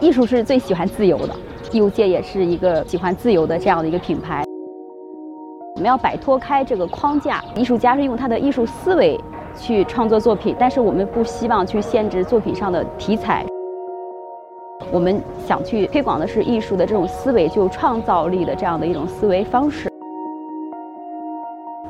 [0.00, 1.34] 艺术是最喜欢自由的，
[1.72, 4.44] 艺术界也是一个喜欢自由的这样的一个品牌。
[5.74, 9.18] 我们要摆脱开这个框架，艺术家是用他的艺术思维
[9.56, 13.44] 去创作作品，但是我们不希望去限制作品上的题材。
[14.92, 19.90] 我们想去推广的是艺术的这种思维，就创造力的这样的一种思维方式。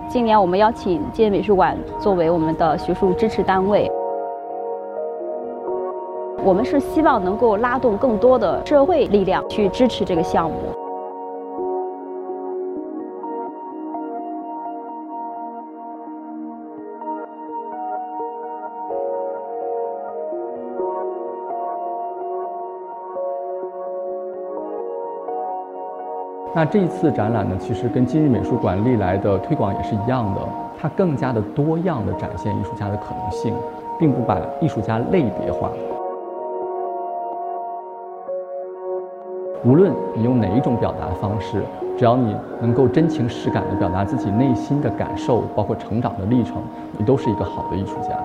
[0.09, 3.90] 今年我们邀请建美术馆作为我们的学术支持单位，
[6.45, 10.56] 我们是希望能够拉动更多的社会力量去支持这个项目。
[26.55, 30.40] 那这一次展览呢，其实跟今日美术馆历来的推广也是一样的，
[30.77, 33.55] 它更加的多样的展现艺术家的可能性，
[33.96, 35.71] 并不把艺术家类别化。
[39.64, 41.62] 无论你用哪一种表达方式，
[41.98, 46.62] 只要你能够真情实感地表达自己内心的感受，包括成长的历程，
[46.96, 48.16] 你都是一个好的艺术家。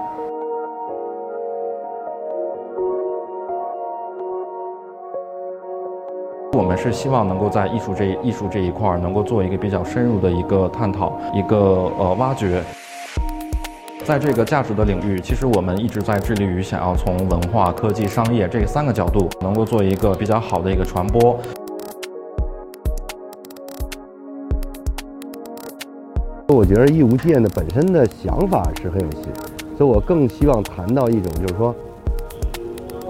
[6.56, 11.58] 我们是希望能够在艺术这艺术这一块儿，能够做一个比较深入的一个探讨，一个
[11.98, 12.62] 呃挖掘。
[14.06, 21.40] 在这个价值的领域，其实我们一直在致力于想要从文化、科技、商业这三个角度，能够做一个比较好的一个传播。
[26.48, 29.30] 我觉得艺无界呢本身的想法是很有戏，
[29.78, 31.74] 所以我更希望谈到一种，就是说，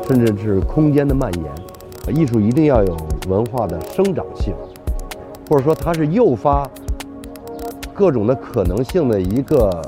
[0.08, 2.16] 甚至是空间的蔓延。
[2.16, 2.96] 艺术一定要有
[3.28, 4.54] 文化的生长性，
[5.50, 6.70] 或者说它是诱发
[7.94, 9.82] 各种的可能性的一个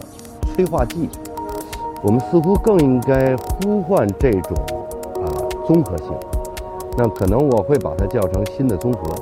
[0.56, 1.10] 催化剂。
[2.02, 4.56] 我们似乎更应该呼唤这种
[5.16, 5.28] 啊
[5.68, 6.08] 综合性。
[6.98, 9.14] 那可能我会把它叫成新的综合。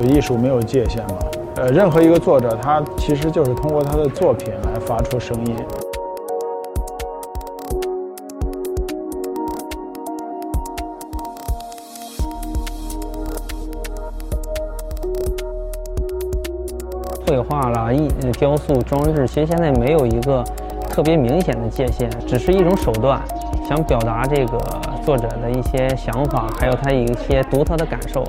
[0.00, 1.16] 艺术没有界限嘛？
[1.56, 5.54] 呃，任何一个作者，他其实就是通过他的作品来发出声音。
[17.28, 18.08] 绘画啦、艺、
[18.38, 20.42] 雕塑、装置，其实现在没有一个
[20.88, 23.20] 特别明显的界限，只是一种手段，
[23.68, 24.58] 想表达这个
[25.04, 28.24] 作者的一些想法，还有他一些独特的感受。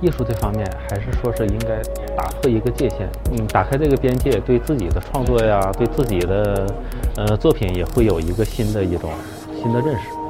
[0.00, 1.80] 艺术这方面，还是说是应该
[2.16, 6.66] 打破一个界限，嗯，打开这个边界，对自己的创作呀，对自己的
[7.16, 9.08] 呃作品也会有一个新的一种
[9.62, 10.23] 新的认识。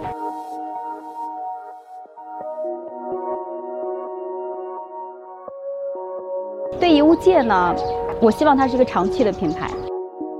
[6.84, 7.74] 对艺物界呢，
[8.20, 9.70] 我希望它是一个长期的品牌，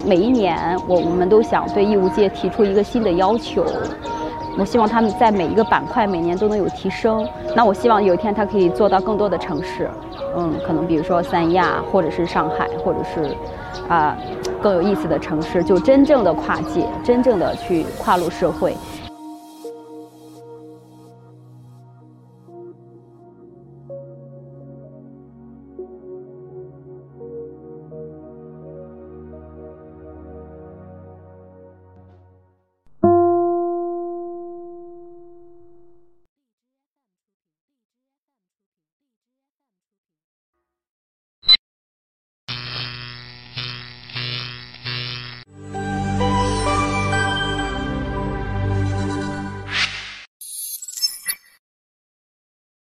[0.04, 3.64] 每一年我我们都想对义乌界提出一个新的要求。
[4.58, 7.26] 我希望他们在每一个板块每年都能有提升。
[7.56, 9.88] 那我希望有一天它可以做到更多的城市，
[10.36, 13.34] 嗯，可能比如说三亚，或者是上海，或者是
[13.88, 14.14] 啊
[14.62, 18.76] 更有意思的城市，就真正的跨界，真正的去跨入社会。